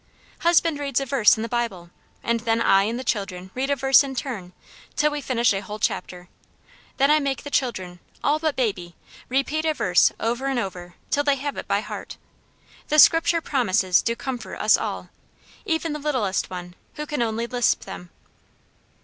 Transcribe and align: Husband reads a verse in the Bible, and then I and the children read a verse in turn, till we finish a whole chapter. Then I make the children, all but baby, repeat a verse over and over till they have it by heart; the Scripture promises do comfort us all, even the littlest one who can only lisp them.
Husband 0.39 0.79
reads 0.79 0.99
a 0.99 1.05
verse 1.05 1.37
in 1.37 1.43
the 1.43 1.47
Bible, 1.47 1.91
and 2.23 2.39
then 2.39 2.59
I 2.59 2.85
and 2.85 2.97
the 2.97 3.03
children 3.03 3.51
read 3.53 3.69
a 3.69 3.75
verse 3.75 4.03
in 4.03 4.15
turn, 4.15 4.51
till 4.95 5.11
we 5.11 5.21
finish 5.21 5.53
a 5.53 5.59
whole 5.61 5.77
chapter. 5.77 6.27
Then 6.97 7.11
I 7.11 7.19
make 7.19 7.43
the 7.43 7.51
children, 7.51 7.99
all 8.23 8.39
but 8.39 8.55
baby, 8.55 8.95
repeat 9.29 9.63
a 9.63 9.75
verse 9.75 10.11
over 10.19 10.47
and 10.47 10.57
over 10.57 10.95
till 11.11 11.23
they 11.23 11.35
have 11.35 11.55
it 11.55 11.67
by 11.67 11.81
heart; 11.81 12.17
the 12.87 12.97
Scripture 12.97 13.41
promises 13.41 14.01
do 14.01 14.15
comfort 14.15 14.55
us 14.55 14.75
all, 14.75 15.09
even 15.67 15.93
the 15.93 15.99
littlest 15.99 16.49
one 16.49 16.73
who 16.95 17.05
can 17.05 17.21
only 17.21 17.45
lisp 17.45 17.81
them. 17.83 18.09